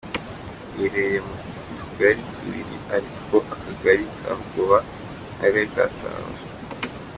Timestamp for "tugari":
1.77-2.21